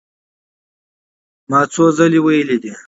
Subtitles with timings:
[1.49, 2.71] ما څو څو ځله وئيلي دي